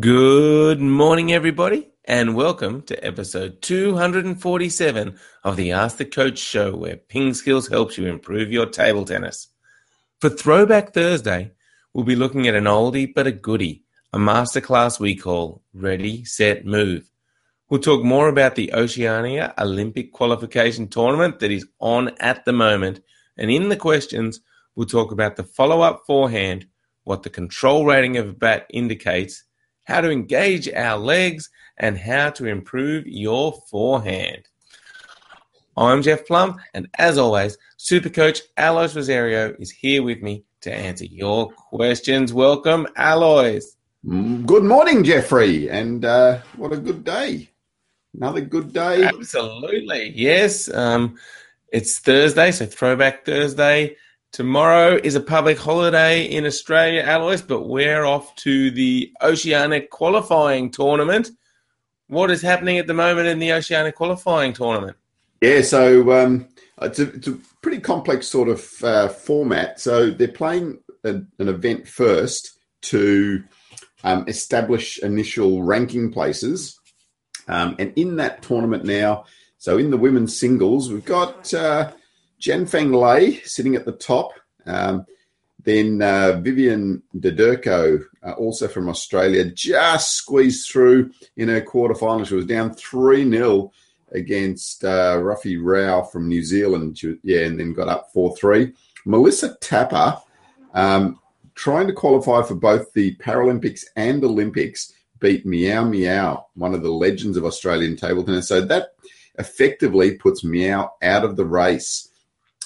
[0.00, 6.96] Good morning, everybody, and welcome to episode 247 of the Ask the Coach show, where
[6.96, 9.48] Ping Skills helps you improve your table tennis.
[10.18, 11.52] For Throwback Thursday,
[11.92, 13.84] we'll be looking at an oldie but a goodie,
[14.14, 17.10] a masterclass we call Ready, Set, Move.
[17.68, 23.02] We'll talk more about the Oceania Olympic qualification tournament that is on at the moment,
[23.36, 24.40] and in the questions,
[24.74, 26.66] we'll talk about the follow up forehand,
[27.04, 29.44] what the control rating of a bat indicates
[29.84, 34.48] how to engage our legs, and how to improve your forehand.
[35.76, 40.72] I'm Jeff Plumb, and as always, Super Coach Alois Rosario is here with me to
[40.72, 42.32] answer your questions.
[42.32, 43.76] Welcome, Alois.
[44.04, 47.48] Mm, good morning, Jeffrey, and uh, what a good day.
[48.14, 49.04] Another good day.
[49.04, 50.12] Absolutely.
[50.14, 50.72] Yes.
[50.72, 51.16] Um,
[51.72, 53.96] it's Thursday, so Throwback Thursday.
[54.32, 60.70] Tomorrow is a public holiday in Australia, Alois, but we're off to the Oceanic qualifying
[60.70, 61.28] tournament.
[62.06, 64.96] What is happening at the moment in the Oceanic qualifying tournament?
[65.42, 66.48] Yeah, so um,
[66.80, 69.78] it's, a, it's, a, pretty complex sort of uh, format.
[69.78, 73.44] So they're playing a, an event first to
[74.02, 76.80] um, establish initial ranking places.
[77.48, 79.26] Um, and in that tournament now,
[79.58, 81.52] so in the women's singles, we've got.
[81.52, 81.92] Uh,
[82.42, 84.32] Jian Fang Lay sitting at the top.
[84.66, 85.06] Um,
[85.64, 92.26] then uh, Vivian Derderko, uh, also from Australia, just squeezed through in her quarterfinal.
[92.26, 93.70] She was down 3 0
[94.10, 97.00] against uh, Ruffy Rao from New Zealand.
[97.22, 98.72] Yeah, and then got up 4 3.
[99.06, 100.18] Melissa Tapper,
[100.74, 101.20] um,
[101.54, 106.90] trying to qualify for both the Paralympics and Olympics, beat Miao Miao, one of the
[106.90, 108.48] legends of Australian table tennis.
[108.48, 108.94] So that
[109.38, 112.08] effectively puts Miao out of the race.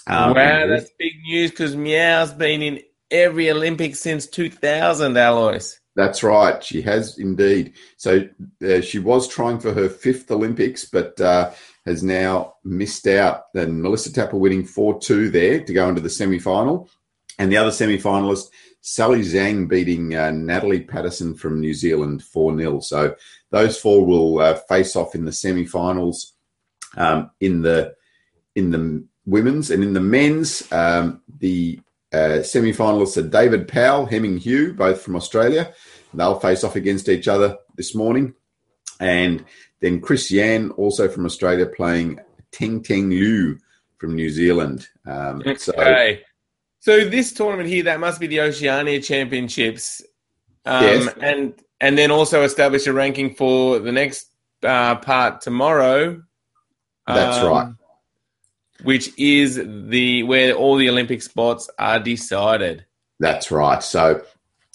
[0.07, 5.79] Um, wow, that's big news because Miao's been in every Olympics since 2000, Alois.
[5.97, 6.63] That's right.
[6.63, 7.73] She has indeed.
[7.97, 8.29] So
[8.65, 11.53] uh, she was trying for her fifth Olympics, but uh,
[11.87, 13.45] has now missed out.
[13.55, 16.91] And Melissa Tapper winning 4 2 there to go into the semi final.
[17.39, 18.49] And the other semi finalist,
[18.83, 22.81] Sally Zhang, beating uh, Natalie Patterson from New Zealand 4 0.
[22.81, 23.17] So
[23.51, 26.35] those four will uh, face off in the semi finals
[26.97, 27.95] um, in the
[28.55, 31.81] in the women's, and in the men's, um, the
[32.13, 35.73] uh, semi-finalists are David Powell, Heming Hu, both from Australia.
[36.15, 38.35] They'll face off against each other this morning,
[39.01, 39.45] and
[39.81, 42.21] then Chris Yan, also from Australia, playing
[42.53, 43.59] Teng Teng Liu
[43.99, 44.89] from New Zealand.
[45.05, 45.57] Um, okay.
[45.57, 50.03] So, so this tournament here, that must be the Oceania Championships,
[50.65, 51.15] um, yes.
[51.21, 54.31] and and then also establish a ranking for the next
[54.63, 56.23] uh, part tomorrow.
[57.07, 57.73] That's um, right
[58.83, 62.85] which is the where all the Olympic spots are decided.
[63.19, 63.83] That's right.
[63.83, 64.23] So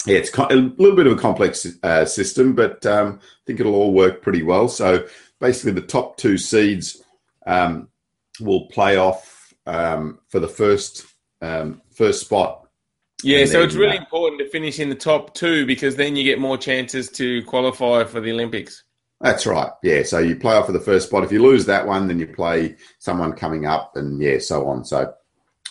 [0.06, 3.76] yeah, it's a little bit of a complex uh, system, but um, I think it'll
[3.76, 4.68] all work pretty well.
[4.68, 5.06] So
[5.40, 7.04] basically, the top two seeds
[7.46, 7.90] um,
[8.40, 11.06] will play off um, for the first
[11.42, 12.68] um, first spot.
[13.24, 16.24] Yeah, so it's really uh, important to finish in the top two because then you
[16.24, 18.84] get more chances to qualify for the Olympics.
[19.22, 19.72] That's right.
[19.84, 20.04] Yeah.
[20.04, 21.24] So you play off for the first spot.
[21.24, 24.84] If you lose that one, then you play someone coming up, and yeah, so on.
[24.84, 25.14] So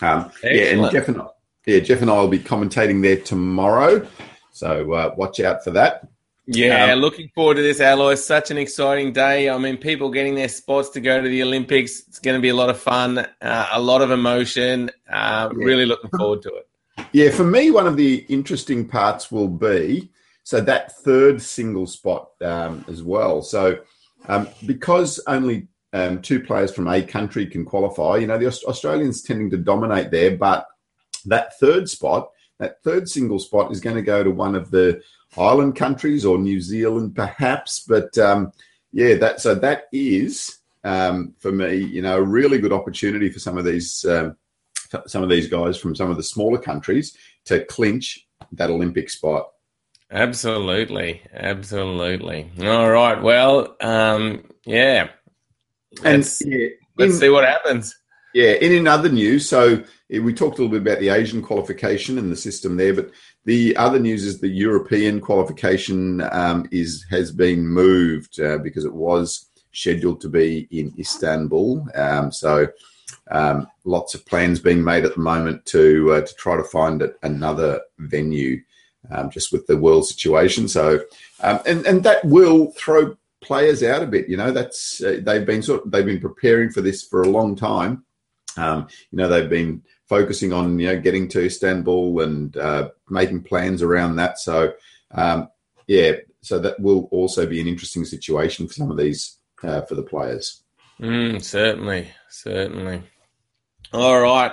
[0.00, 1.20] um, yeah, and Jeff and
[1.66, 4.06] yeah, Jeff and I will be commentating there tomorrow.
[4.52, 6.08] So uh, watch out for that.
[6.46, 8.16] Yeah, um, looking forward to this, Alois.
[8.16, 9.48] Such an exciting day.
[9.48, 12.00] I mean, people getting their spots to go to the Olympics.
[12.08, 14.90] It's going to be a lot of fun, uh, a lot of emotion.
[15.08, 15.64] Uh, yeah.
[15.64, 16.68] Really looking forward to it.
[17.12, 20.10] Yeah, for me, one of the interesting parts will be
[20.50, 23.40] so that third single spot um, as well.
[23.40, 23.78] So
[24.26, 29.22] um, because only um, two players from a country can qualify, you know, the Australians
[29.22, 30.66] tending to dominate there, but
[31.26, 35.00] that third spot, that third single spot is going to go to one of the
[35.38, 37.78] island countries or New Zealand perhaps.
[37.78, 38.50] But um,
[38.92, 43.38] yeah, that so that is um, for me, you know, a really good opportunity for
[43.38, 44.36] some of these um,
[45.06, 49.50] some of these guys from some of the smaller countries to clinch that Olympic spot.
[50.10, 52.50] Absolutely, absolutely.
[52.62, 53.22] All right.
[53.22, 55.10] Well, um, yeah.
[56.02, 57.96] Let's, and yeah, let's in, see what happens.
[58.34, 58.50] Yeah.
[58.60, 62.32] And in other news, so we talked a little bit about the Asian qualification and
[62.32, 63.10] the system there, but
[63.44, 68.94] the other news is the European qualification um, is has been moved uh, because it
[68.94, 71.86] was scheduled to be in Istanbul.
[71.94, 72.66] Um, so
[73.30, 77.08] um, lots of plans being made at the moment to uh, to try to find
[77.22, 78.60] another venue
[79.10, 80.68] um, just with the world situation.
[80.68, 81.00] So,
[81.40, 84.28] um, and and that will throw players out a bit.
[84.28, 87.28] You know, that's uh, they've been sort of, they've been preparing for this for a
[87.28, 88.04] long time.
[88.56, 93.42] Um, you know, they've been focusing on you know getting to Istanbul and uh, making
[93.44, 94.38] plans around that.
[94.38, 94.74] So,
[95.12, 95.48] um,
[95.86, 96.12] yeah,
[96.42, 100.02] so that will also be an interesting situation for some of these uh, for the
[100.02, 100.62] players.
[101.00, 103.02] Mm, certainly, certainly.
[103.92, 104.52] All right.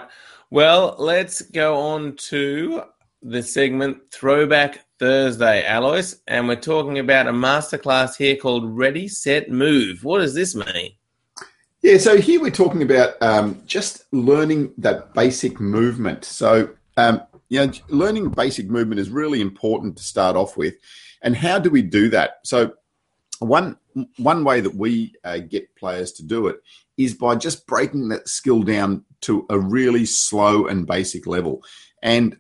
[0.50, 2.84] Well, let's go on to
[3.28, 9.52] the segment Throwback Thursday, Alois, and we're talking about a masterclass here called Ready, Set,
[9.52, 10.06] Move.
[10.06, 10.94] What does this mean?
[11.82, 16.24] Yeah, so here we're talking about um, just learning that basic movement.
[16.24, 20.76] So, um, you know, learning basic movement is really important to start off with.
[21.22, 22.40] And how do we do that?
[22.44, 22.76] So,
[23.40, 23.78] one
[24.18, 26.62] one way that we uh, get players to do it
[26.96, 31.62] is by just breaking that skill down to a really slow and basic level.
[32.02, 32.38] And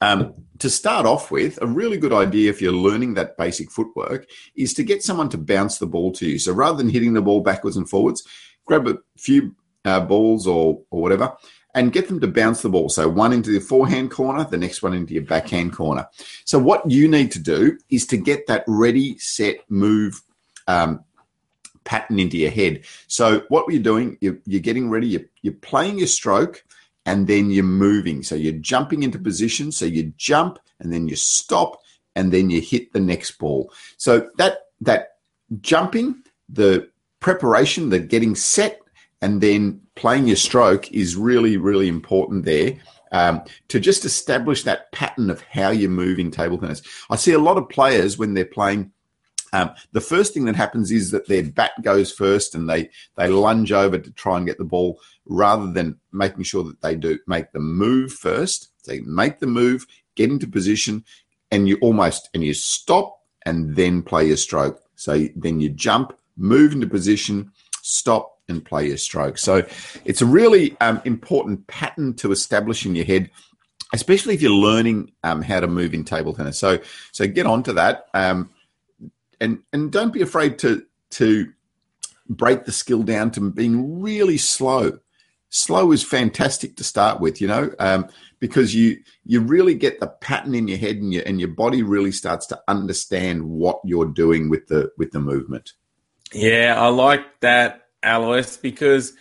[0.00, 4.26] um, to start off with, a really good idea if you're learning that basic footwork
[4.54, 6.38] is to get someone to bounce the ball to you.
[6.38, 8.26] So rather than hitting the ball backwards and forwards,
[8.66, 9.54] grab a few
[9.84, 11.34] uh, balls or, or whatever
[11.74, 12.88] and get them to bounce the ball.
[12.88, 16.06] So one into the forehand corner, the next one into your backhand corner.
[16.44, 20.22] So what you need to do is to get that ready, set, move
[20.68, 21.02] um,
[21.82, 22.84] pattern into your head.
[23.08, 26.64] So what you're doing, you're, you're getting ready, you're, you're playing your stroke–
[27.06, 28.22] and then you're moving.
[28.22, 29.72] So you're jumping into position.
[29.72, 31.80] So you jump and then you stop
[32.16, 33.72] and then you hit the next ball.
[33.96, 35.16] So that that
[35.60, 36.88] jumping, the
[37.20, 38.80] preparation, the getting set,
[39.20, 42.76] and then playing your stroke is really really important there.
[43.12, 46.82] Um, to just establish that pattern of how you're moving table tennis.
[47.10, 48.90] I see a lot of players when they're playing
[49.54, 53.28] um, the first thing that happens is that their bat goes first and they they
[53.28, 57.20] lunge over to try and get the ball rather than making sure that they do
[57.28, 58.70] make the move first.
[58.84, 59.86] They make the move,
[60.16, 61.04] get into position,
[61.52, 64.82] and you almost and you stop and then play your stroke.
[64.96, 69.38] So then you jump, move into position, stop, and play your stroke.
[69.38, 69.64] So
[70.04, 73.30] it's a really um, important pattern to establish in your head
[73.92, 76.58] especially if you're learning um, how to move in table tennis.
[76.58, 76.80] So,
[77.12, 78.06] so get on to that.
[78.12, 78.50] Um,
[79.40, 81.52] and and don't be afraid to to
[82.28, 84.98] break the skill down to being really slow.
[85.50, 88.08] Slow is fantastic to start with, you know, um,
[88.40, 91.82] because you you really get the pattern in your head and your and your body
[91.82, 95.72] really starts to understand what you're doing with the with the movement.
[96.32, 99.12] Yeah, I like that, Alois, because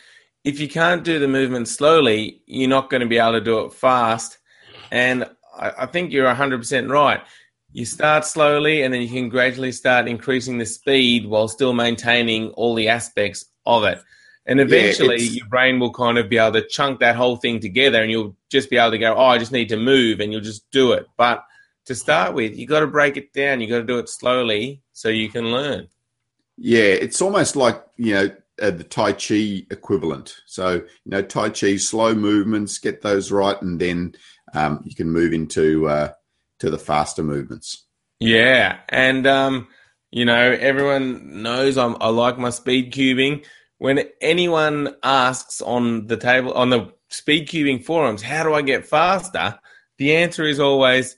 [0.43, 3.59] if you can't do the movement slowly, you're not going to be able to do
[3.65, 4.39] it fast.
[4.91, 5.25] And
[5.55, 7.21] I, I think you're 100% right
[7.73, 12.49] you start slowly and then you can gradually start increasing the speed while still maintaining
[12.51, 13.99] all the aspects of it.
[14.45, 17.59] And eventually yeah, your brain will kind of be able to chunk that whole thing
[17.59, 20.31] together and you'll just be able to go, oh, I just need to move and
[20.31, 21.07] you'll just do it.
[21.17, 21.43] But
[21.85, 23.59] to start with, you got to break it down.
[23.59, 25.87] You got to do it slowly so you can learn.
[26.57, 28.29] Yeah, it's almost like, you know,
[28.61, 30.35] uh, the Tai Chi equivalent.
[30.45, 34.13] So, you know, Tai Chi, slow movements, get those right, and then
[34.53, 36.11] um, you can move into uh,
[36.63, 37.83] to the faster movements.
[38.21, 39.67] Yeah, and um,
[40.11, 43.45] you know everyone knows I'm, I like my speed cubing.
[43.79, 48.87] When anyone asks on the table on the speed cubing forums, how do I get
[48.87, 49.59] faster?
[49.97, 51.17] The answer is always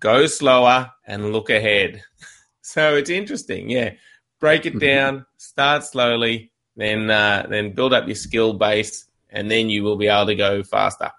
[0.00, 2.02] go slower and look ahead.
[2.62, 3.92] so it's interesting, yeah.
[4.40, 4.78] Break it mm-hmm.
[4.80, 9.96] down, start slowly, then uh, then build up your skill base, and then you will
[9.96, 11.12] be able to go faster.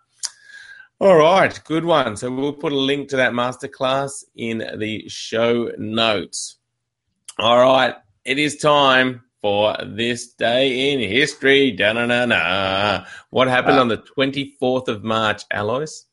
[1.01, 2.15] All right, good one.
[2.15, 6.57] So we'll put a link to that masterclass in the show notes.
[7.39, 11.71] All right, it is time for this day in history.
[11.71, 13.05] Da-na-na-na.
[13.31, 16.03] What happened uh, on the 24th of March, Alois?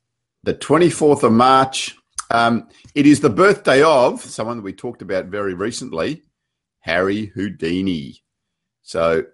[0.44, 1.94] The 24th of March.
[2.30, 6.22] Um, it is the birthday of someone that we talked about very recently,
[6.80, 8.22] Harry Houdini.
[8.80, 9.24] So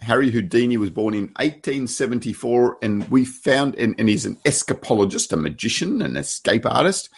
[0.00, 5.36] Harry Houdini was born in 1874, and we found, and, and he's an escapologist, a
[5.36, 7.08] magician, an escape artist.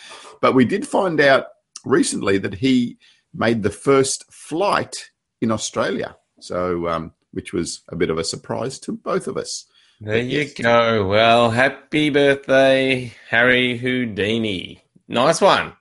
[0.40, 1.46] But we did find out
[1.84, 2.98] recently that he
[3.32, 6.16] made the first flight in Australia.
[6.40, 9.66] So, um, which was a bit of a surprise to both of us.
[10.00, 11.06] There you go.
[11.06, 14.84] Well, happy birthday, Harry Houdini.
[15.08, 15.72] Nice one.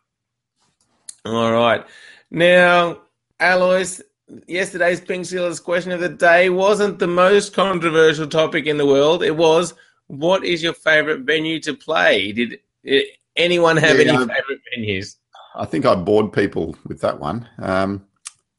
[1.25, 1.86] All right.
[2.32, 3.02] Now,
[3.40, 4.02] Alois,
[4.48, 9.24] yesterday's Ping Skills question of the day wasn't the most controversial topic in the world.
[9.24, 9.74] It was,
[10.08, 12.32] what is your favorite venue to play?
[12.32, 12.60] Did
[13.36, 15.16] anyone have yeah, any um, favorite venues?
[15.56, 17.48] I think I bored people with that one.
[17.60, 18.06] Um,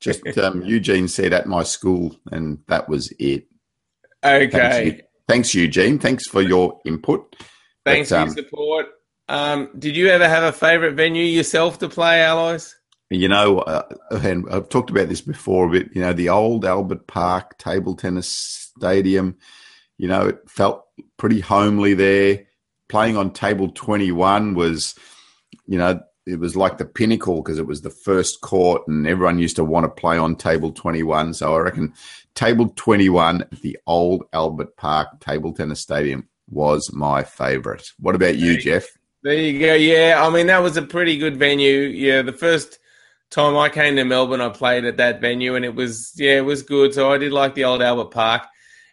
[0.00, 3.46] just um, Eugene said at my school, and that was it.
[4.24, 4.50] Okay.
[4.50, 5.98] Thanks, Thanks Eugene.
[5.98, 7.36] Thanks for your input.
[7.84, 8.86] Thanks but, for your um, support.
[9.28, 12.74] Um, did you ever have a favorite venue yourself to play, Alois?
[13.14, 13.88] You know, uh,
[14.22, 18.28] and I've talked about this before, but you know, the old Albert Park table tennis
[18.28, 19.36] stadium,
[19.98, 20.84] you know, it felt
[21.16, 22.46] pretty homely there.
[22.88, 24.94] Playing on table 21 was,
[25.66, 29.38] you know, it was like the pinnacle because it was the first court and everyone
[29.38, 31.34] used to want to play on table 21.
[31.34, 31.92] So I reckon
[32.34, 37.86] table 21 at the old Albert Park table tennis stadium was my favorite.
[37.98, 38.86] What about you, Jeff?
[39.22, 39.74] There you go.
[39.74, 41.80] Yeah, I mean that was a pretty good venue.
[41.80, 42.78] Yeah, the first
[43.34, 46.44] time I came to Melbourne, I played at that venue, and it was yeah, it
[46.44, 46.94] was good.
[46.94, 48.46] So I did like the old Albert Park,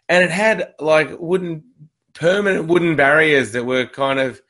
[0.08, 1.64] and it had like wooden,
[2.14, 4.42] permanent wooden barriers that were kind of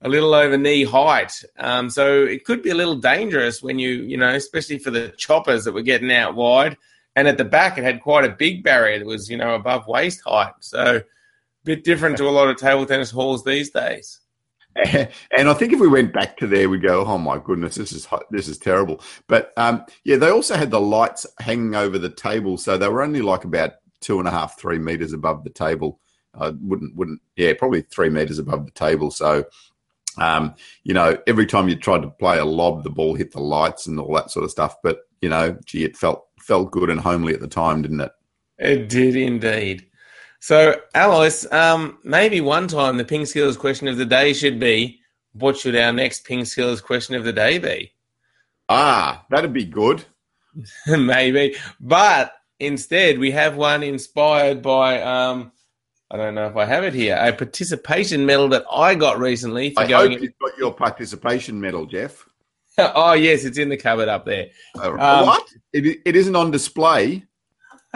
[0.00, 1.32] a little over knee height.
[1.58, 5.10] Um, so it could be a little dangerous when you you know, especially for the
[5.16, 6.76] choppers that were getting out wide.
[7.14, 9.86] And at the back, it had quite a big barrier that was you know above
[9.86, 10.52] waist height.
[10.60, 11.04] So a
[11.64, 14.20] bit different to a lot of table tennis halls these days.
[15.36, 17.92] and I think if we went back to there, we'd go, "Oh my goodness, this
[17.92, 22.10] is this is terrible." But um, yeah, they also had the lights hanging over the
[22.10, 25.50] table, so they were only like about two and a half, three meters above the
[25.50, 26.00] table.
[26.34, 29.10] I wouldn't wouldn't yeah, probably three meters above the table.
[29.10, 29.46] So
[30.18, 30.54] um,
[30.84, 33.86] you know, every time you tried to play a lob, the ball hit the lights
[33.86, 34.76] and all that sort of stuff.
[34.82, 38.12] But you know, gee, it felt felt good and homely at the time, didn't it?
[38.58, 39.86] It did indeed.
[40.40, 45.00] So, Alois, um, maybe one time the Ping Skills question of the day should be
[45.32, 47.92] what should our next Ping Skills question of the day be?
[48.68, 50.04] Ah, that'd be good.
[50.86, 51.56] maybe.
[51.80, 55.52] But instead, we have one inspired by, um,
[56.10, 59.70] I don't know if I have it here, a participation medal that I got recently
[59.70, 60.12] for I going.
[60.12, 62.28] Hope you've got your participation medal, Jeff.
[62.78, 64.48] oh, yes, it's in the cupboard up there.
[64.78, 65.48] Uh, um, what?
[65.72, 67.24] It, it isn't on display.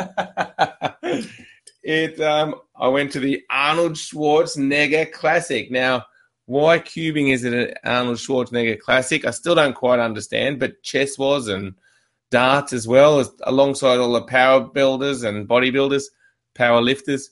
[1.82, 5.70] It um, I went to the Arnold Schwarzenegger Classic.
[5.70, 6.04] Now,
[6.46, 9.24] why cubing is it an Arnold Schwarzenegger Classic?
[9.24, 11.74] I still don't quite understand, but chess was and
[12.30, 16.04] darts as well, as, alongside all the power builders and bodybuilders,
[16.54, 17.30] power lifters.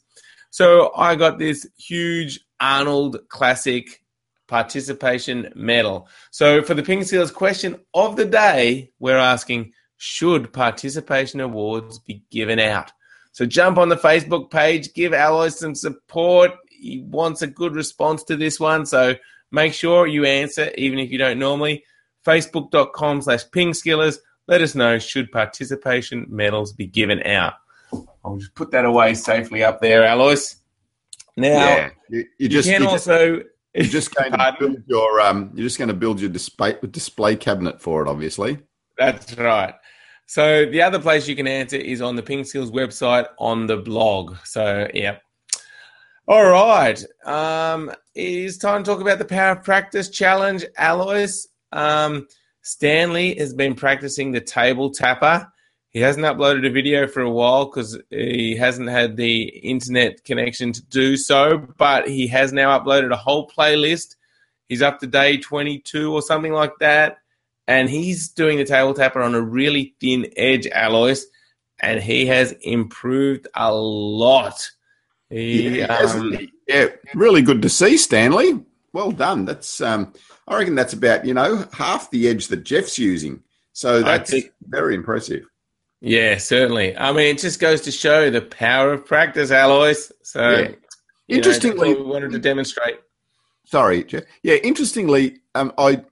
[0.50, 4.02] So I got this huge Arnold Classic
[4.48, 6.08] participation medal.
[6.32, 12.24] So for the Ping Skills question of the day, we're asking should participation awards be
[12.30, 12.90] given out?
[13.32, 16.52] So jump on the Facebook page, give Alois some support.
[16.68, 18.86] He wants a good response to this one.
[18.86, 19.14] So
[19.50, 21.84] make sure you answer, even if you don't normally.
[22.26, 24.18] Facebook.com slash pingskillers.
[24.46, 27.54] Let us know should participation medals be given out.
[28.24, 30.56] I'll just put that away safely up there, Alois.
[31.36, 33.36] Now, yeah, you, you, just, you can you also.
[33.36, 36.76] Just, you're just going to build your um, you're just going to build your display
[36.90, 38.58] display cabinet for it, obviously.
[38.98, 39.74] That's right.
[40.30, 43.78] So the other place you can answer is on the Ping Skills website on the
[43.78, 44.36] blog.
[44.44, 45.16] So yeah.
[46.28, 47.04] All right.
[47.24, 50.64] Um, it is time to talk about the Power of Practice Challenge.
[50.78, 52.28] Alois, um,
[52.62, 55.50] Stanley has been practicing the table tapper.
[55.88, 60.72] He hasn't uploaded a video for a while because he hasn't had the internet connection
[60.74, 64.14] to do so, but he has now uploaded a whole playlist.
[64.68, 67.16] He's up to day 22 or something like that
[67.66, 71.24] and he's doing the table tapper on a really thin edge, Alois,
[71.80, 74.70] and he has improved a lot.
[75.28, 76.36] He, yeah, um,
[76.66, 78.64] yeah, really good to see, Stanley.
[78.92, 79.44] Well done.
[79.44, 80.12] That's um,
[80.48, 83.42] I reckon that's about you know half the edge that Jeff's using.
[83.72, 85.44] So that's think, very impressive.
[86.00, 86.96] Yeah, certainly.
[86.96, 90.10] I mean, it just goes to show the power of practice, Alois.
[90.22, 90.68] So, yeah.
[91.28, 92.96] interestingly, know, we wanted to demonstrate.
[93.66, 94.24] Sorry, Jeff.
[94.42, 96.02] Yeah, interestingly, um, I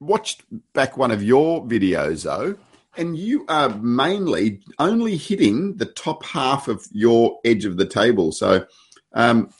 [0.00, 2.56] watched back one of your videos though,
[2.96, 8.32] and you are mainly only hitting the top half of your edge of the table.
[8.32, 8.66] So,
[9.12, 9.50] um,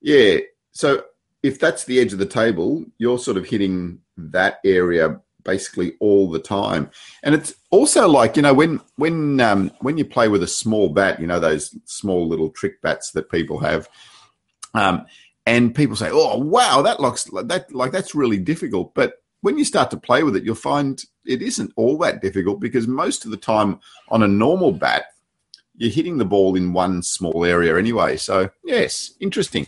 [0.00, 0.38] yeah.
[0.72, 1.04] So
[1.42, 6.30] if that's the edge of the table, you're sort of hitting that area basically all
[6.30, 6.90] the time.
[7.22, 10.88] And it's also like you know when when um, when you play with a small
[10.88, 13.88] bat, you know those small little trick bats that people have.
[14.72, 15.06] Um,
[15.46, 19.64] and people say, "Oh, wow, that looks that like that's really difficult." But when you
[19.66, 23.30] start to play with it, you'll find it isn't all that difficult because most of
[23.30, 25.04] the time on a normal bat,
[25.76, 28.16] you're hitting the ball in one small area anyway.
[28.16, 29.66] So, yes, interesting.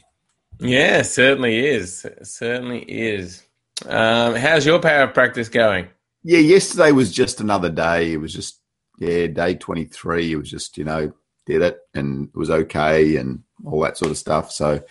[0.58, 2.06] Yeah, certainly is.
[2.22, 3.42] certainly is.
[3.84, 5.88] Um, how's your power of practice going?
[6.24, 8.12] Yeah, yesterday was just another day.
[8.14, 8.58] It was just,
[8.98, 10.32] yeah, day 23.
[10.32, 11.12] It was just, you know,
[11.44, 14.50] did it and it was okay and all that sort of stuff.
[14.50, 14.82] So,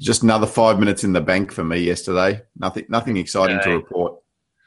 [0.00, 2.42] just another five minutes in the bank for me yesterday.
[2.56, 3.70] Nothing, nothing exciting okay.
[3.70, 4.13] to report.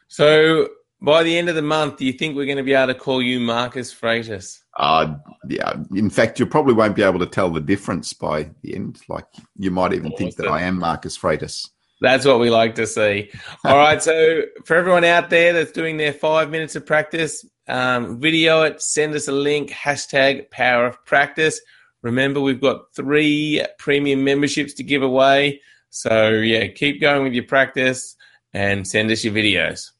[0.08, 0.70] So
[1.02, 3.00] by the end of the month, do you think we're going to be able to
[3.00, 4.60] call you Marcos Freitas?
[4.78, 5.16] Uh,
[5.48, 5.74] yeah.
[5.96, 9.00] In fact, you probably won't be able to tell the difference by the end.
[9.08, 9.26] Like
[9.58, 10.18] you might even awesome.
[10.18, 11.70] think that I am Marcos Freitas.
[12.00, 13.32] That's what we like to see.
[13.66, 14.02] All right.
[14.02, 18.82] So for everyone out there that's doing their five minutes of practice, um, video it,
[18.82, 21.60] send us a link, hashtag power of practice.
[22.04, 25.62] Remember, we've got three premium memberships to give away.
[25.90, 28.16] So yeah, keep going with your practice
[28.54, 29.92] and send us your videos.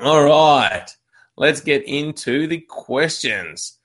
[0.00, 0.88] All right,
[1.36, 3.78] let's get into the questions.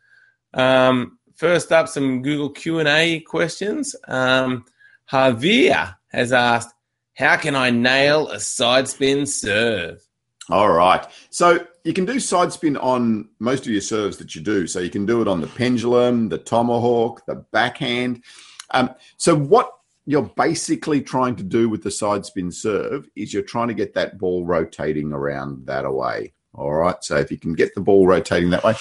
[0.54, 3.96] Um, first up, some Google Q and A questions.
[4.08, 4.66] Um,
[5.12, 6.74] Javier has asked,
[7.16, 10.02] "How can I nail a side spin serve?"
[10.50, 11.06] All right.
[11.30, 14.66] So you can do side spin on most of your serves that you do.
[14.66, 18.24] So you can do it on the pendulum, the tomahawk, the backhand.
[18.72, 19.72] Um, so what
[20.08, 23.94] you're basically trying to do with the side spin serve is you're trying to get
[23.94, 26.32] that ball rotating around that away.
[26.54, 26.96] All right.
[27.04, 28.76] So if you can get the ball rotating that way,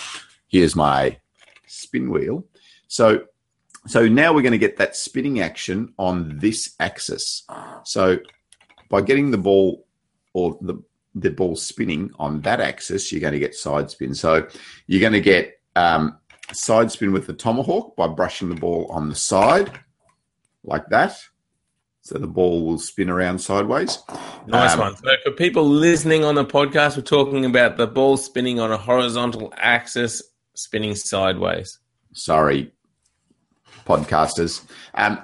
[0.46, 1.18] here's my
[1.66, 2.46] spin wheel.
[2.86, 3.24] So
[3.88, 7.44] so now we're going to get that spinning action on this axis.
[7.82, 8.18] So
[8.88, 9.84] by getting the ball
[10.32, 10.80] or the
[11.16, 14.14] the ball spinning on that axis, you're going to get side spin.
[14.14, 14.46] So
[14.86, 16.18] you're going to get um,
[16.52, 19.72] side spin with the tomahawk by brushing the ball on the side
[20.66, 21.18] like that.
[22.02, 23.98] So the ball will spin around sideways.
[24.46, 24.96] Nice um, one.
[24.96, 28.76] So for people listening on the podcast, we're talking about the ball spinning on a
[28.76, 30.22] horizontal axis,
[30.54, 31.80] spinning sideways.
[32.12, 32.72] Sorry,
[33.86, 34.64] podcasters.
[34.94, 35.20] Um,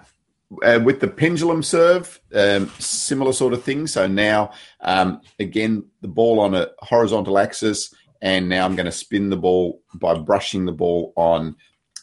[0.63, 3.87] uh, with the pendulum serve, um, similar sort of thing.
[3.87, 8.93] So now, um, again, the ball on a horizontal axis, and now I'm going to
[8.93, 11.57] spin the ball by brushing the ball on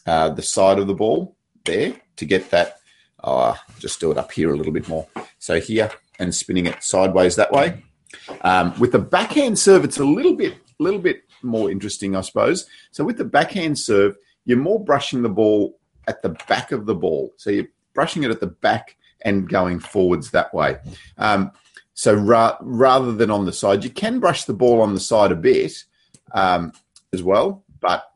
[0.06, 2.79] uh, the side of the ball there to get that.
[3.22, 5.06] Uh, just do it up here a little bit more.
[5.38, 7.82] So here and spinning it sideways that way.
[8.42, 12.66] Um, with the backhand serve, it's a little bit, little bit more interesting, I suppose.
[12.90, 16.94] So with the backhand serve, you're more brushing the ball at the back of the
[16.94, 17.32] ball.
[17.36, 20.78] So you're brushing it at the back and going forwards that way.
[21.18, 21.52] Um,
[21.94, 25.32] so ra- rather than on the side, you can brush the ball on the side
[25.32, 25.84] a bit
[26.32, 26.72] um,
[27.12, 27.64] as well.
[27.80, 28.09] But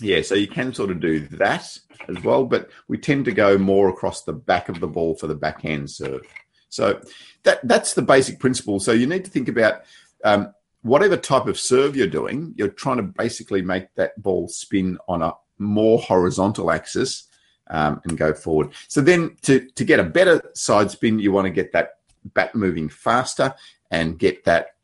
[0.00, 2.44] yeah, so you can sort of do that as well.
[2.44, 5.90] But we tend to go more across the back of the ball for the backhand
[5.90, 6.22] serve.
[6.68, 7.00] So
[7.44, 8.80] that that's the basic principle.
[8.80, 9.82] So you need to think about
[10.24, 12.54] um, whatever type of serve you're doing.
[12.56, 17.28] You're trying to basically make that ball spin on a more horizontal axis
[17.68, 18.70] um, and go forward.
[18.88, 22.54] So then to, to get a better side spin, you want to get that bat
[22.54, 23.54] moving faster
[23.90, 24.74] and get that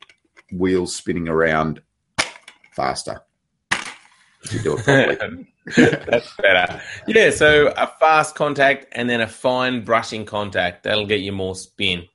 [0.53, 1.83] wheel spinning around
[2.72, 3.22] faster.
[4.50, 5.46] You do it properly.
[5.76, 6.83] That's better.
[7.07, 10.83] Yeah, so a fast contact and then a fine brushing contact.
[10.83, 12.09] That'll get you more spin.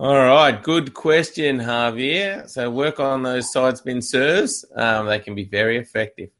[0.00, 2.48] All right, good question, Javier.
[2.48, 4.64] So work on those side spin serves.
[4.74, 6.30] Um, they can be very effective.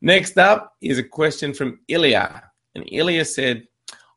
[0.00, 2.42] Next up is a question from Ilya.
[2.74, 3.66] And Ilya said,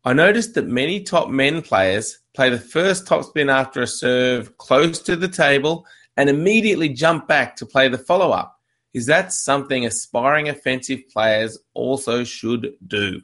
[0.03, 4.99] I noticed that many top men players play the first topspin after a serve close
[4.99, 8.54] to the table and immediately jump back to play the follow up.
[8.95, 13.21] Is that something aspiring offensive players also should do?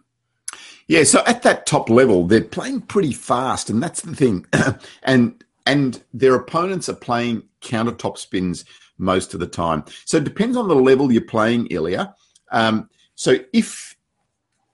[0.87, 4.45] Yeah, so at that top level, they're playing pretty fast, and that's the thing.
[5.03, 8.65] and and their opponents are playing counter top spins
[8.97, 9.85] most of the time.
[10.03, 12.13] So it depends on the level you're playing, Ilya.
[12.51, 13.95] Um, so if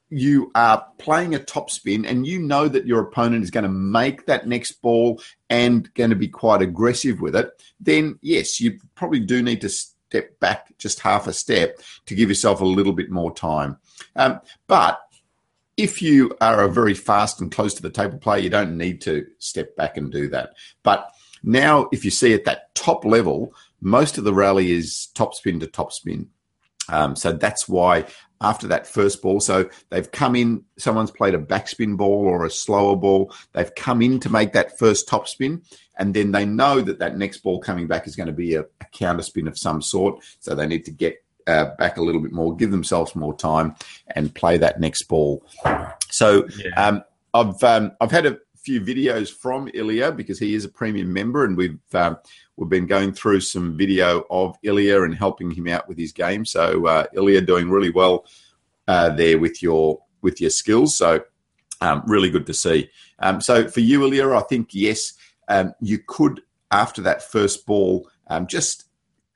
[0.10, 3.70] you are playing a top spin and you know that your opponent is going to
[3.70, 8.80] make that next ball and going to be quite aggressive with it, then yes, you
[8.96, 9.70] probably do need to
[10.10, 13.78] step back just half a step to give yourself a little bit more time.
[14.15, 15.00] Um, but
[15.76, 19.02] if you are a very fast and close to the table player, you don't need
[19.02, 20.54] to step back and do that.
[20.82, 21.12] But
[21.43, 25.60] now, if you see at that top level, most of the rally is top spin
[25.60, 26.30] to top spin.
[26.89, 28.06] Um, so that's why
[28.41, 32.52] after that first ball, so they've come in, someone's played a backspin ball or a
[32.52, 33.34] slower ball.
[33.54, 35.62] They've come in to make that first top spin,
[35.97, 38.62] and then they know that that next ball coming back is going to be a,
[38.62, 40.23] a counter spin of some sort.
[40.39, 43.76] So they need to get uh, back a little bit more, give themselves more time,
[44.15, 45.43] and play that next ball.
[46.10, 46.88] So yeah.
[46.88, 51.13] um, I've um, I've had a few videos from Ilya because he is a premium
[51.13, 52.17] member, and we've um,
[52.58, 56.43] we've been going through some video of Ilya and helping him out with his game.
[56.43, 58.26] So uh, Ilya doing really well
[58.88, 60.98] uh, there with your with your skills.
[60.98, 61.24] So
[61.82, 62.89] um, really good to see.
[63.20, 65.13] Um, so for you, Ilya, I think yes,
[65.48, 66.41] um, you could
[66.72, 68.86] after that first ball um, just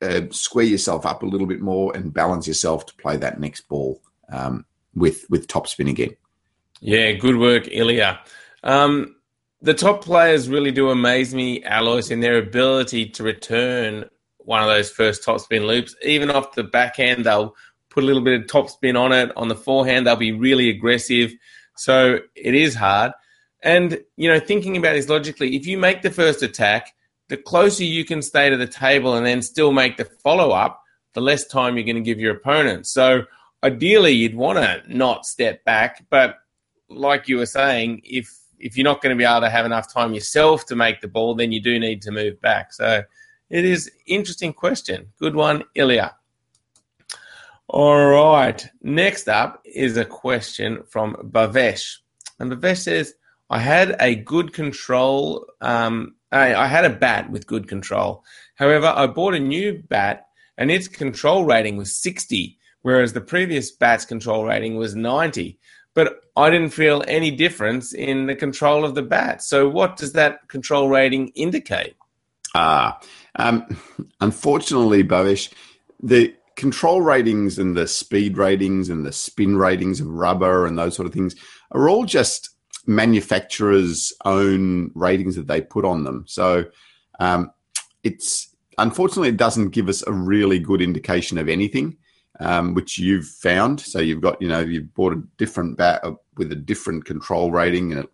[0.02, 3.70] uh, square yourself up a little bit more and balance yourself to play that next
[3.70, 6.16] ball um, with with top spin again.
[6.80, 8.20] Yeah, good work, Ilya.
[8.64, 9.16] Um,
[9.62, 14.68] the top players really do amaze me, Alois, in their ability to return one of
[14.68, 15.96] those first top spin loops.
[16.04, 17.56] Even off the backhand, they'll
[17.90, 19.32] put a little bit of top spin on it.
[19.38, 21.32] On the forehand, they'll be really aggressive.
[21.76, 23.12] So it is hard.
[23.62, 26.94] And, you know, thinking about this logically, if you make the first attack,
[27.30, 30.82] the closer you can stay to the table and then still make the follow up,
[31.14, 32.88] the less time you're going to give your opponent.
[32.88, 33.26] So
[33.64, 36.06] ideally, you'd want to not step back.
[36.10, 36.38] But
[36.90, 39.92] like you were saying, if if you're not going to be able to have enough
[39.92, 42.74] time yourself to make the ball, then you do need to move back.
[42.74, 43.04] So,
[43.50, 45.08] it is interesting question.
[45.20, 46.16] Good one, Ilya.
[47.68, 48.68] All right.
[48.82, 51.98] Next up is a question from Bavesh.
[52.40, 53.14] And Bavesh says,
[53.50, 55.46] I had a good control.
[55.60, 58.24] Um, I, I had a bat with good control.
[58.56, 63.72] However, I bought a new bat and its control rating was 60, whereas the previous
[63.72, 65.58] bat's control rating was 90.
[65.94, 69.44] But I didn't feel any difference in the control of the bat.
[69.44, 71.96] So, what does that control rating indicate?
[72.56, 73.00] Ah,
[73.36, 73.66] um,
[74.22, 75.52] unfortunately, Bavish,
[76.02, 80.96] the control ratings and the speed ratings and the spin ratings of rubber and those
[80.96, 81.36] sort of things
[81.72, 82.50] are all just
[82.86, 86.26] manufacturers' own ratings that they put on them.
[86.28, 86.66] So
[87.20, 87.52] um,
[88.04, 91.98] it's unfortunately it doesn't give us a really good indication of anything,
[92.40, 93.80] um, which you've found.
[93.80, 96.04] So you've got you know you've bought a different bat
[96.38, 98.10] with a different control rating and it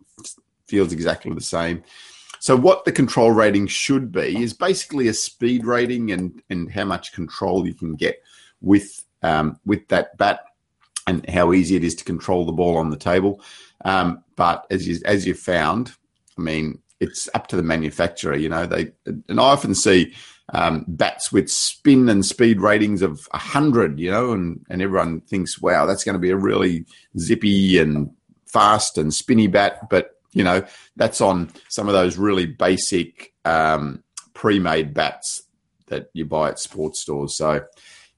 [0.66, 1.82] feels exactly the same.
[2.40, 6.84] So what the control rating should be is basically a speed rating and and how
[6.84, 8.22] much control you can get
[8.60, 10.40] with um, with that bat
[11.06, 13.40] and how easy it is to control the ball on the table.
[13.84, 15.92] Um, but as you as you found,
[16.36, 18.36] I mean, it's up to the manufacturer.
[18.36, 20.14] You know, they and I often see
[20.50, 23.98] um, bats with spin and speed ratings of hundred.
[23.98, 26.84] You know, and and everyone thinks, wow, that's going to be a really
[27.18, 28.10] zippy and
[28.46, 29.88] fast and spinny bat.
[29.90, 30.64] But you know,
[30.96, 34.02] that's on some of those really basic um,
[34.34, 35.42] pre-made bats
[35.88, 37.36] that you buy at sports stores.
[37.36, 37.64] So,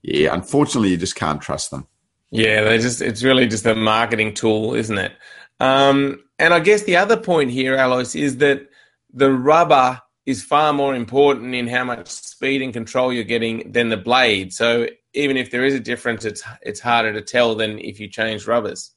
[0.03, 1.87] yeah, unfortunately, you just can't trust them.
[2.31, 5.13] Yeah, they just it's really just a marketing tool, isn't it?
[5.59, 8.69] Um, and I guess the other point here, Alois, is that
[9.13, 13.89] the rubber is far more important in how much speed and control you're getting than
[13.89, 14.53] the blade.
[14.53, 18.09] So even if there is a difference, it's it's harder to tell than if you
[18.09, 18.95] change rubbers.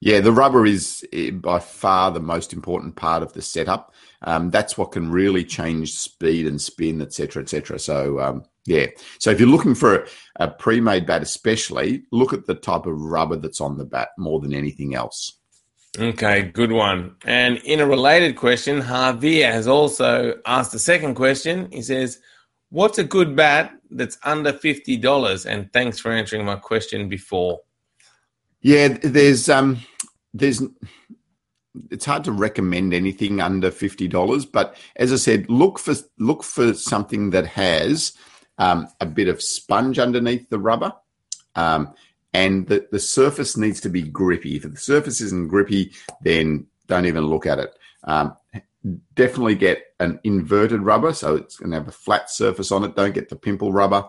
[0.00, 3.94] Yeah, the rubber is eh, by far the most important part of the setup.
[4.22, 7.78] Um, that's what can really change speed and spin, etc., etc.
[7.78, 8.86] So um, yeah,
[9.18, 13.00] so if you're looking for a, a pre-made bat, especially look at the type of
[13.00, 15.38] rubber that's on the bat more than anything else.
[15.98, 17.14] Okay, good one.
[17.24, 21.70] And in a related question, Javier has also asked a second question.
[21.70, 22.18] He says,
[22.70, 25.46] What's a good bat that's under $50?
[25.46, 27.60] And thanks for answering my question before.
[28.62, 29.78] Yeah, there's um
[30.32, 30.62] there's
[31.90, 36.42] it's hard to recommend anything under fifty dollars, but as I said, look for look
[36.42, 38.14] for something that has
[38.58, 40.92] um, a bit of sponge underneath the rubber.
[41.54, 41.92] Um,
[42.34, 44.56] and the, the surface needs to be grippy.
[44.56, 47.78] If the surface isn't grippy, then don't even look at it.
[48.02, 48.36] Um,
[49.14, 52.96] definitely get an inverted rubber, so it's going to have a flat surface on it.
[52.96, 54.06] Don't get the pimple rubber,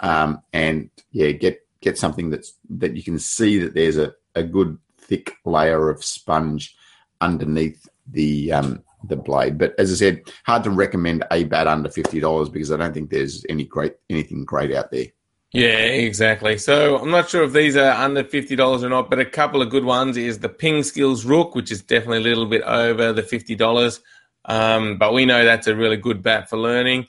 [0.00, 4.42] um, and yeah, get get something that's that you can see that there's a, a
[4.42, 6.74] good thick layer of sponge
[7.20, 9.58] underneath the um, the blade.
[9.58, 12.94] But as I said, hard to recommend a bat under fifty dollars because I don't
[12.94, 15.06] think there's any great anything great out there.
[15.54, 16.58] Yeah, exactly.
[16.58, 19.62] So I'm not sure if these are under fifty dollars or not, but a couple
[19.62, 23.12] of good ones is the Ping Skills Rook, which is definitely a little bit over
[23.12, 24.00] the fifty dollars,
[24.46, 27.06] um, but we know that's a really good bat for learning.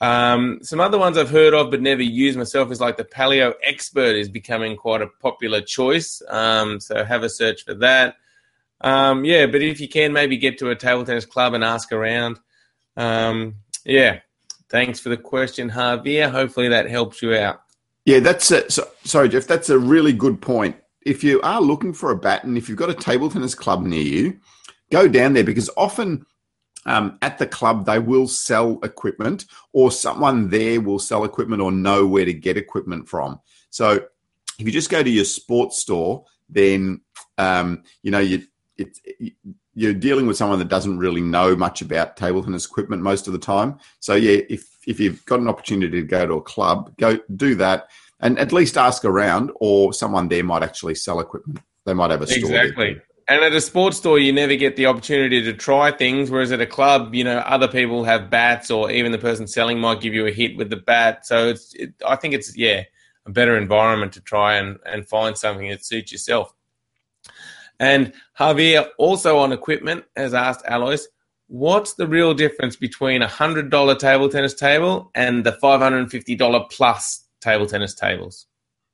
[0.00, 3.54] Um, some other ones I've heard of but never used myself is like the Palio
[3.64, 6.22] Expert is becoming quite a popular choice.
[6.28, 8.16] Um, so have a search for that.
[8.80, 11.92] Um, yeah, but if you can, maybe get to a table tennis club and ask
[11.92, 12.40] around.
[12.96, 14.20] Um, yeah,
[14.70, 16.30] thanks for the question, Javier.
[16.30, 17.60] Hopefully that helps you out.
[18.04, 19.46] Yeah, that's a, so, sorry, Jeff.
[19.46, 20.76] That's a really good point.
[21.02, 23.82] If you are looking for a bat, and if you've got a table tennis club
[23.84, 24.40] near you,
[24.90, 26.26] go down there because often
[26.86, 31.72] um, at the club they will sell equipment, or someone there will sell equipment, or
[31.72, 33.40] know where to get equipment from.
[33.70, 34.06] So
[34.58, 37.00] if you just go to your sports store, then
[37.38, 38.42] um, you know you
[38.76, 38.98] it,
[39.74, 43.32] you're dealing with someone that doesn't really know much about table tennis equipment most of
[43.32, 43.78] the time.
[44.00, 47.54] So yeah, if if you've got an opportunity to go to a club, go do
[47.56, 47.88] that
[48.20, 51.60] and at least ask around, or someone there might actually sell equipment.
[51.84, 52.38] They might have a store.
[52.38, 53.00] Exactly.
[53.26, 56.30] And at a sports store, you never get the opportunity to try things.
[56.30, 59.78] Whereas at a club, you know, other people have bats, or even the person selling
[59.78, 61.26] might give you a hit with the bat.
[61.26, 62.84] So it's, it, I think it's yeah,
[63.26, 66.54] a better environment to try and, and find something that suits yourself.
[67.80, 71.06] And Javier, also on equipment, has asked Alois,
[71.54, 75.98] what's the real difference between a hundred dollar table tennis table and the five hundred
[75.98, 78.46] and fifty dollar plus table tennis tables?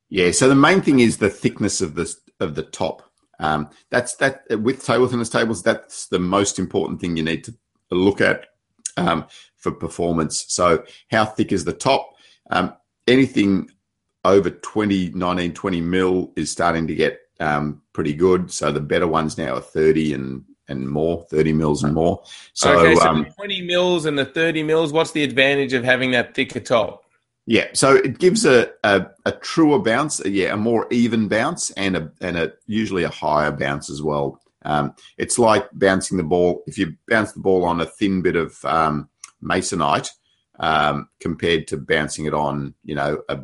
[0.09, 3.01] Yeah, so the main thing is the thickness of the of the top.
[3.39, 5.63] Um, that's that with table tennis tables.
[5.63, 7.55] That's the most important thing you need to
[7.89, 8.45] look at
[8.95, 9.25] um,
[9.57, 10.45] for performance.
[10.47, 12.11] So how thick is the top?
[12.51, 12.75] Um,
[13.07, 13.71] anything
[14.23, 18.51] over 20, 19, 20 mil is starting to get um, pretty good.
[18.51, 22.23] So the better ones now are 30 and and more, 30 mils and more.
[22.53, 26.11] So, okay, so um, 20 mils and the 30 mils, what's the advantage of having
[26.11, 27.03] that thicker top?
[27.47, 31.97] yeah, so it gives a, a, a truer bounce, yeah, a more even bounce, and
[31.97, 34.39] a and a usually a higher bounce as well.
[34.63, 36.63] Um, it's like bouncing the ball.
[36.67, 39.09] If you bounce the ball on a thin bit of um,
[39.43, 40.09] masonite,
[40.59, 43.39] um, compared to bouncing it on, you know, a,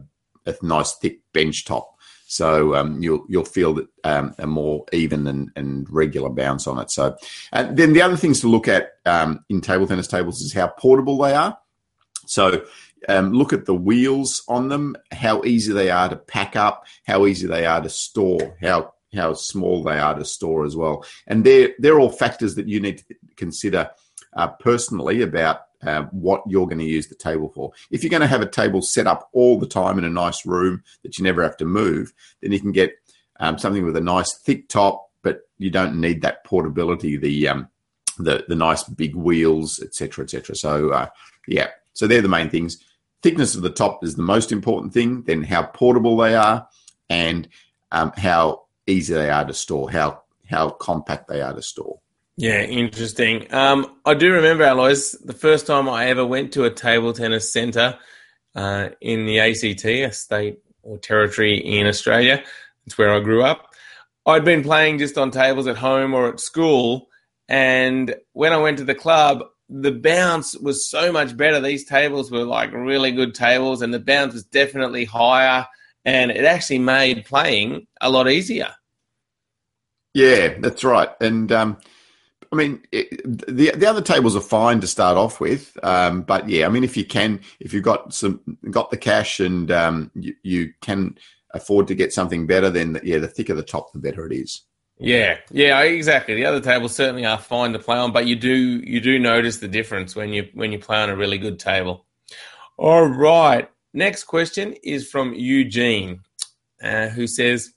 [0.46, 1.97] a nice thick bench top.
[2.28, 6.78] So um, you'll you'll feel that um, a more even and, and regular bounce on
[6.78, 6.92] it.
[6.92, 7.16] So
[7.54, 10.68] and then the other things to look at um, in table tennis tables is how
[10.68, 11.58] portable they are.
[12.26, 12.66] So
[13.08, 17.26] um, look at the wheels on them, how easy they are to pack up, how
[17.26, 21.46] easy they are to store, how how small they are to store as well, and
[21.46, 23.90] they're they're all factors that you need to consider
[24.34, 27.72] uh, personally about uh, what you're going to use the table for.
[27.92, 30.46] If you're going to have a table set up all the time in a nice
[30.46, 32.94] room that you never have to move, then you can get
[33.40, 37.70] um, something with a nice thick top, but you don't need that portability, the um,
[38.18, 40.56] the the nice big wheels, etc., etc.
[40.56, 41.08] So uh,
[41.48, 42.84] yeah, so they're the main things.
[43.22, 45.24] Thickness of the top is the most important thing.
[45.24, 46.68] Then how portable they are,
[47.10, 47.48] and
[47.92, 52.00] um, how easy they are to store, how how compact they are to store.
[52.38, 53.52] Yeah, interesting.
[53.52, 57.52] Um, I do remember, Alois, the first time I ever went to a table tennis
[57.52, 57.98] centre
[58.56, 62.44] uh, in the ACT, a state or territory in Australia.
[62.86, 63.74] It's where I grew up.
[64.28, 67.08] I'd been playing just on tables at home or at school.
[67.50, 71.60] And when I went to the club, the bounce was so much better.
[71.60, 75.66] These tables were like really good tables, and the bounce was definitely higher.
[76.06, 78.76] And it actually made playing a lot easier.
[80.14, 81.10] Yeah, that's right.
[81.20, 81.78] And um,
[82.52, 86.48] I mean, it, the the other tables are fine to start off with, um, but
[86.48, 90.12] yeah, I mean, if you can, if you've got some got the cash and um,
[90.16, 91.18] you, you, can
[91.52, 94.62] afford to get something better, then yeah, the thicker the top, the better it is.
[95.00, 96.36] Yeah, yeah, exactly.
[96.36, 99.58] The other tables certainly are fine to play on, but you do you do notice
[99.58, 102.06] the difference when you when you play on a really good table.
[102.78, 106.22] All right, next question is from Eugene,
[106.82, 107.74] uh, who says,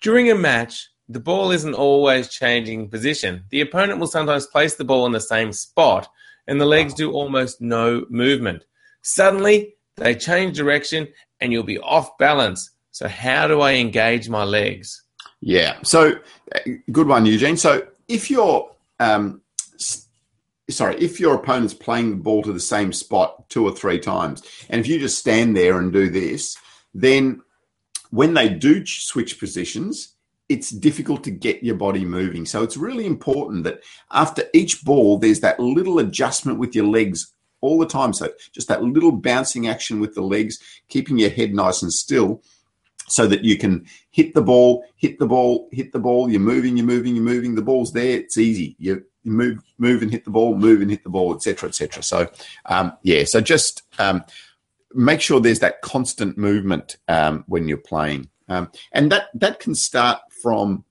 [0.00, 3.44] during a match the ball isn't always changing position.
[3.50, 6.08] The opponent will sometimes place the ball in the same spot,
[6.46, 8.64] and the legs do almost no movement.
[9.02, 11.08] Suddenly, they change direction,
[11.40, 12.70] and you'll be off balance.
[12.90, 15.02] So, how do I engage my legs?
[15.40, 16.12] Yeah, so
[16.54, 16.58] uh,
[16.90, 17.56] good one, Eugene.
[17.56, 18.70] So, if you're
[19.00, 19.42] um,
[20.70, 24.42] sorry, if your opponent's playing the ball to the same spot two or three times,
[24.68, 26.56] and if you just stand there and do this,
[26.94, 27.42] then
[28.10, 30.14] when they do switch positions,
[30.48, 32.44] it's difficult to get your body moving.
[32.44, 37.32] So it's really important that after each ball, there's that little adjustment with your legs
[37.60, 38.12] all the time.
[38.12, 42.42] So just that little bouncing action with the legs, keeping your head nice and still
[43.08, 46.30] so that you can hit the ball, hit the ball, hit the ball.
[46.30, 47.54] You're moving, you're moving, you're moving.
[47.54, 48.18] The ball's there.
[48.18, 48.76] It's easy.
[48.78, 52.02] You, move, move and hit the ball, move and hit the ball, etc., etc.
[52.02, 52.30] So,
[52.66, 53.24] um, yeah.
[53.26, 54.24] So just um,
[54.94, 59.74] make sure there's that constant movement um, when you're playing, um, and that that can
[59.74, 60.84] start from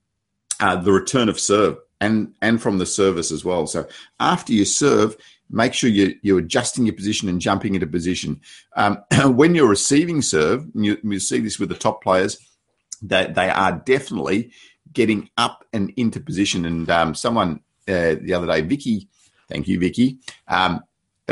[0.60, 3.66] uh, the return of serve and and from the service as well.
[3.66, 3.86] So
[4.18, 5.16] after you serve,
[5.50, 8.40] make sure you, you're adjusting your position and jumping into position.
[8.76, 12.38] Um, when you're receiving serve, you, you, see this with the top players,
[13.02, 14.52] that they, they are definitely
[14.92, 16.64] getting up and into position.
[16.64, 19.08] And um, someone uh, the other day, Vicky,
[19.48, 20.18] thank you, Vicky.
[20.48, 20.82] Um,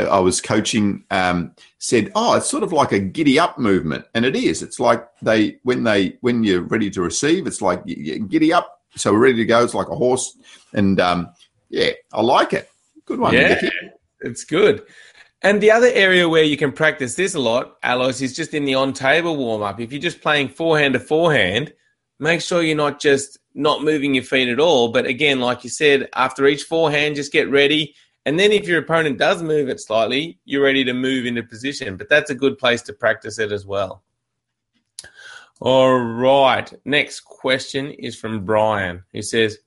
[0.07, 4.25] I was coaching um, said, "Oh, it's sort of like a giddy up movement," and
[4.25, 4.61] it is.
[4.61, 8.81] It's like they when they when you're ready to receive, it's like giddy up.
[8.95, 9.63] So we're ready to go.
[9.63, 10.37] It's like a horse,
[10.73, 11.29] and um,
[11.69, 12.69] yeah, I like it.
[13.05, 13.33] Good one.
[13.33, 13.61] Yeah,
[14.21, 14.83] it's good.
[15.43, 18.65] And the other area where you can practice this a lot, Alois, is just in
[18.65, 19.79] the on table warm up.
[19.79, 21.73] If you're just playing forehand to forehand,
[22.19, 24.89] make sure you're not just not moving your feet at all.
[24.89, 28.79] But again, like you said, after each forehand, just get ready and then if your
[28.79, 31.97] opponent does move it slightly, you're ready to move into position.
[31.97, 34.03] But that's a good place to practice it as well.
[35.59, 36.71] All right.
[36.85, 39.59] Next question is from Brian, who says,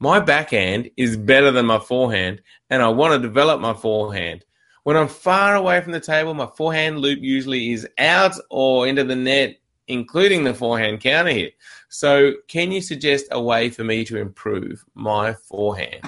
[0.00, 4.44] My backhand is better than my forehand, and I want to develop my forehand.
[4.84, 9.04] When I'm far away from the table, my forehand loop usually is out or into
[9.04, 9.56] the net,
[9.88, 11.54] including the forehand counter hit.
[11.88, 16.02] So, can you suggest a way for me to improve my forehand?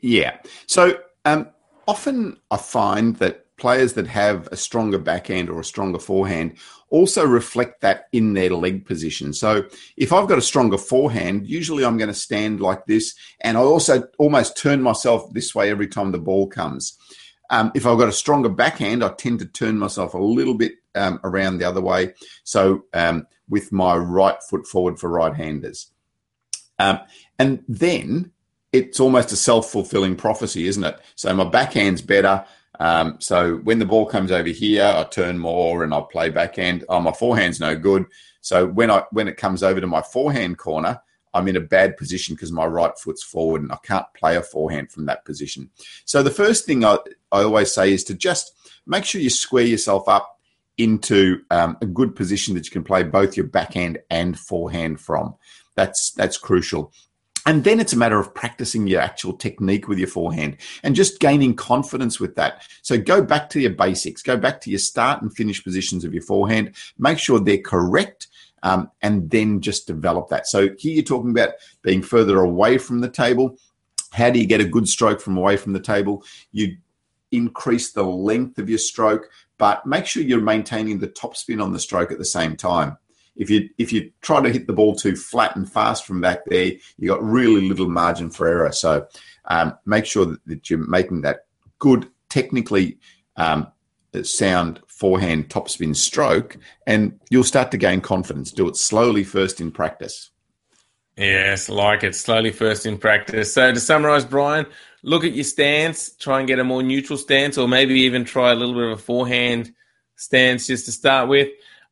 [0.00, 0.38] Yeah.
[0.66, 1.48] So, um,
[1.86, 6.56] often I find that players that have a stronger backhand or a stronger forehand
[6.90, 9.32] also reflect that in their leg position.
[9.32, 9.64] So
[9.96, 13.60] if I've got a stronger forehand, usually I'm going to stand like this, and I
[13.60, 16.96] also almost turn myself this way every time the ball comes.
[17.50, 20.72] Um, if I've got a stronger backhand, I tend to turn myself a little bit
[20.94, 22.14] um, around the other way.
[22.44, 25.90] So um, with my right foot forward for right handers.
[26.78, 27.00] Um,
[27.38, 28.32] and then
[28.72, 30.98] it's almost a self fulfilling prophecy, isn't it?
[31.14, 32.44] So my backhand's better.
[32.80, 36.84] Um, so when the ball comes over here, I turn more and I play backhand.
[36.88, 38.06] Oh, my forehand's no good.
[38.40, 41.00] So when I when it comes over to my forehand corner,
[41.34, 44.42] I'm in a bad position because my right foot's forward and I can't play a
[44.42, 45.70] forehand from that position.
[46.04, 46.98] So the first thing I,
[47.32, 48.52] I always say is to just
[48.86, 50.38] make sure you square yourself up
[50.78, 55.34] into um, a good position that you can play both your backhand and forehand from.
[55.74, 56.92] That's that's crucial.
[57.48, 61.18] And then it's a matter of practicing your actual technique with your forehand and just
[61.18, 62.68] gaining confidence with that.
[62.82, 66.12] So go back to your basics, go back to your start and finish positions of
[66.12, 68.26] your forehand, make sure they're correct,
[68.64, 70.46] um, and then just develop that.
[70.46, 73.56] So here you're talking about being further away from the table.
[74.12, 76.24] How do you get a good stroke from away from the table?
[76.52, 76.76] You
[77.32, 81.80] increase the length of your stroke, but make sure you're maintaining the topspin on the
[81.80, 82.98] stroke at the same time
[83.38, 86.44] if you if you try to hit the ball too flat and fast from back
[86.46, 88.72] there, you got really little margin for error.
[88.72, 89.06] So
[89.46, 91.46] um, make sure that, you're making that
[91.78, 92.98] good, technically
[93.36, 93.68] um,
[94.22, 98.50] sound forehand topspin stroke, and you'll start to gain confidence.
[98.50, 100.30] Do it slowly first in practice.
[101.16, 103.54] Yes, like it slowly first in practice.
[103.54, 104.66] So to summarize, Brian,
[105.02, 108.52] look at your stance, try and get a more neutral stance, or maybe even try
[108.52, 109.72] a little bit of a forehand
[110.16, 111.48] stance just to start with.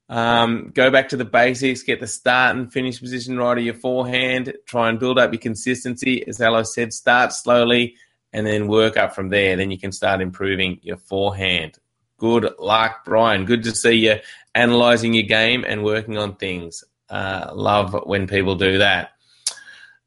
[0.08, 3.74] Um, go back to the basics, get the start and finish position right of your
[3.74, 4.54] forehand.
[4.66, 6.26] Try and build up your consistency.
[6.26, 7.96] As Alo said, start slowly
[8.32, 9.56] and then work up from there.
[9.56, 11.78] Then you can start improving your forehand.
[12.18, 13.44] Good luck, Brian.
[13.44, 14.16] Good to see you
[14.54, 16.84] analyzing your game and working on things.
[17.10, 19.12] Uh, love when people do that.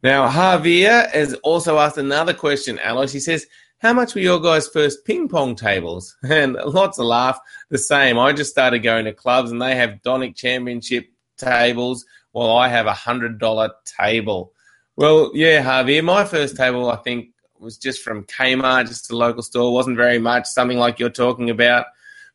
[0.02, 3.12] Now, Javier has also asked another question, Alois.
[3.12, 3.48] He says,
[3.80, 6.16] how much were your guys' first ping pong tables?
[6.24, 7.40] And lots of laugh.
[7.70, 8.20] The same.
[8.20, 12.88] I just started going to clubs and they have Donic Championship tables while I have
[12.88, 14.54] a $100 table.
[14.96, 19.42] Well, yeah, Javier, my first table, I think, was just from Kmart, just a local
[19.42, 19.74] store.
[19.74, 21.86] wasn't very much, something like you're talking about.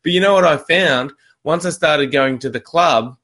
[0.03, 1.13] But you know what I found?
[1.45, 3.17] Once I started going to the club,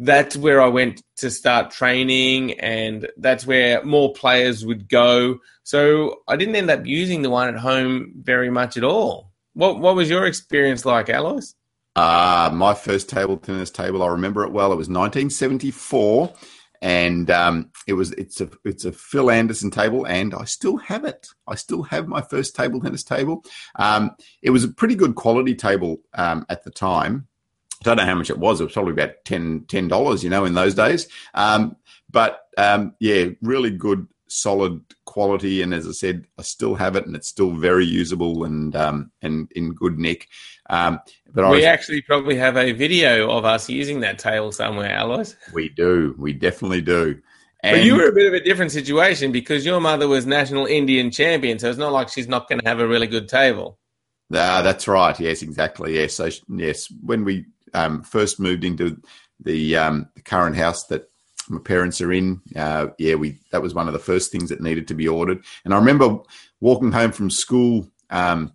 [0.00, 5.38] that's where I went to start training, and that's where more players would go.
[5.62, 9.30] So I didn't end up using the one at home very much at all.
[9.52, 11.54] What What was your experience like, Alois?
[11.96, 14.72] Uh, my first table tennis table, I remember it well.
[14.72, 16.32] It was 1974,
[16.80, 21.04] and um, it was it's a it's a Phil Anderson table, and I still have
[21.04, 21.28] it.
[21.46, 23.44] I still have my first table tennis table.
[23.76, 27.28] Um, it was a pretty good quality table um, at the time.
[27.82, 28.60] I don't know how much it was.
[28.60, 31.08] It was probably about 10 dollars, you know, in those days.
[31.32, 31.76] Um,
[32.10, 35.62] but um, yeah, really good, solid quality.
[35.62, 39.10] And as I said, I still have it, and it's still very usable and um,
[39.22, 40.28] and in good nick.
[40.68, 41.00] Um,
[41.32, 45.34] but we was, actually probably have a video of us using that table somewhere, Alois.
[45.52, 46.14] We do.
[46.18, 47.20] We definitely do.
[47.62, 50.66] And but you were a bit of a different situation because your mother was national
[50.66, 53.78] Indian champion, so it's not like she's not going to have a really good table.
[54.32, 55.18] Ah, that's right.
[55.18, 55.94] Yes, exactly.
[55.94, 56.14] Yes.
[56.14, 59.00] So yes, when we um, first moved into
[59.38, 61.10] the, um, the current house that
[61.48, 64.60] my parents are in, uh, yeah, we that was one of the first things that
[64.60, 65.42] needed to be ordered.
[65.64, 66.18] And I remember
[66.60, 68.52] walking home from school um,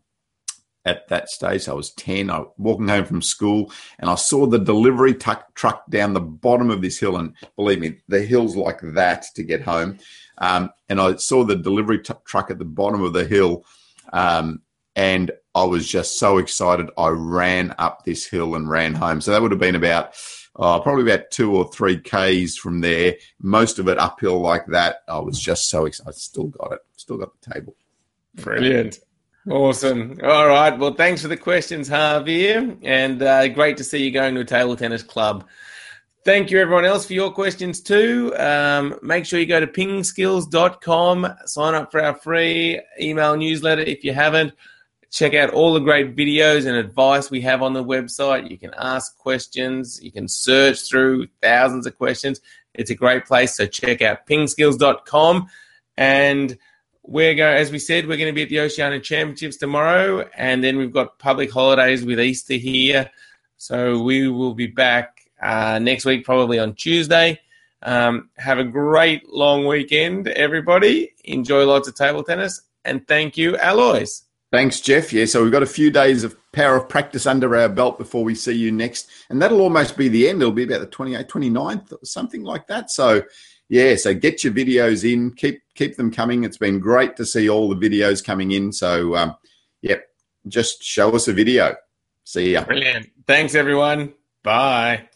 [0.86, 1.68] at that stage.
[1.68, 2.30] I was ten.
[2.30, 6.70] I was walking home from school, and I saw the delivery truck down the bottom
[6.70, 7.18] of this hill.
[7.18, 9.98] And believe me, the hill's like that to get home.
[10.38, 13.66] Um, and I saw the delivery t- truck at the bottom of the hill,
[14.14, 14.62] um,
[14.96, 16.90] and I was just so excited.
[16.98, 19.22] I ran up this hill and ran home.
[19.22, 20.14] So that would have been about
[20.58, 24.98] uh, probably about two or three Ks from there, most of it uphill like that.
[25.08, 26.10] I was just so excited.
[26.10, 27.76] I still got it, still got the table.
[28.36, 29.00] Brilliant.
[29.50, 30.18] Awesome.
[30.24, 30.78] All right.
[30.78, 34.46] Well, thanks for the questions, Javier, and uh, great to see you going to a
[34.46, 35.46] table tennis club.
[36.24, 38.34] Thank you, everyone else, for your questions too.
[38.36, 44.04] Um, make sure you go to pingskills.com, sign up for our free email newsletter if
[44.04, 44.54] you haven't.
[45.16, 48.52] Check out all the great videos and advice we have on the website.
[48.52, 52.42] You can ask questions, you can search through thousands of questions.
[52.74, 53.56] It's a great place.
[53.56, 55.48] So check out pingskills.com.
[55.96, 56.58] And
[57.04, 60.30] we're going, as we said, we're going to be at the Oceania Championships tomorrow.
[60.36, 63.10] And then we've got public holidays with Easter here.
[63.56, 67.40] So we will be back uh, next week, probably on Tuesday.
[67.84, 71.14] Um, have a great long weekend, everybody.
[71.24, 72.64] Enjoy lots of table tennis.
[72.84, 74.25] And thank you, Alois.
[74.56, 75.12] Thanks, Jeff.
[75.12, 78.24] Yeah, so we've got a few days of power of practice under our belt before
[78.24, 79.10] we see you next.
[79.30, 80.42] And that'll almost be the end.
[80.42, 82.90] It'll be about the 28th, 29th, or something like that.
[82.90, 83.24] So,
[83.68, 85.32] yeah, so get your videos in.
[85.32, 86.46] Keep keep them coming.
[86.46, 88.72] It's been great to see all the videos coming in.
[88.72, 89.36] So, um,
[89.82, 90.06] yep,
[90.48, 91.76] just show us a video.
[92.24, 92.64] See ya.
[92.64, 93.10] Brilliant.
[93.28, 94.14] Thanks, everyone.
[94.42, 95.10] Bye.